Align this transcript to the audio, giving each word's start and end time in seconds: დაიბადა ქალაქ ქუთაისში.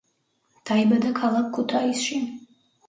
დაიბადა 0.69 1.13
ქალაქ 1.21 1.53
ქუთაისში. 1.59 2.23